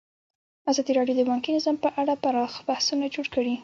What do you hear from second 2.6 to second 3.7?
بحثونه جوړ کړي.